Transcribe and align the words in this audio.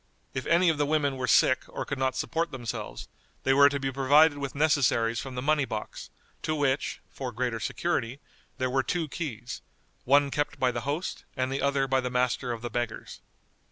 If 0.33 0.47
any 0.47 0.69
of 0.69 0.79
the 0.79 0.85
women 0.87 1.15
were 1.15 1.27
sick 1.27 1.59
or 1.67 1.85
could 1.85 1.99
not 1.99 2.15
support 2.15 2.49
themselves, 2.49 3.07
they 3.43 3.53
were 3.53 3.69
to 3.69 3.79
be 3.79 3.91
provided 3.91 4.39
with 4.39 4.55
necessaries 4.55 5.19
from 5.19 5.35
the 5.35 5.43
money 5.43 5.63
box, 5.63 6.09
to 6.41 6.55
which 6.55 6.99
(for 7.11 7.31
greater 7.31 7.59
security) 7.59 8.19
there 8.57 8.71
were 8.71 8.81
two 8.81 9.07
keys, 9.07 9.61
one 10.03 10.31
kept 10.31 10.59
by 10.59 10.71
the 10.71 10.81
host 10.89 11.23
and 11.37 11.51
the 11.51 11.61
other 11.61 11.87
by 11.87 12.01
the 12.01 12.09
Master 12.09 12.51
of 12.51 12.63
the 12.63 12.69
Beggars. 12.71 13.21